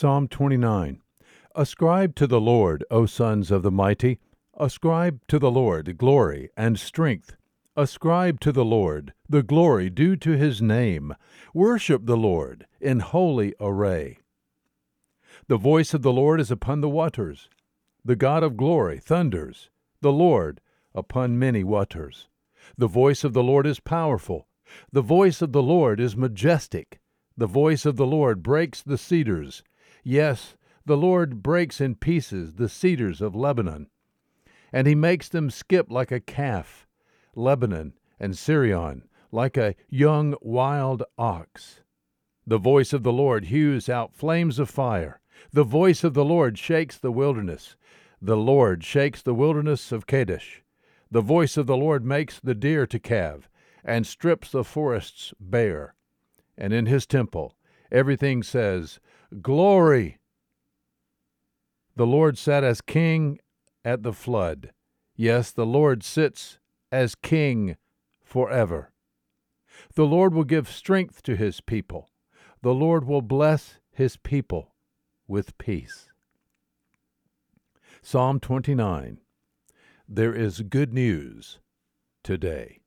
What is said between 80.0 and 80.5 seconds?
There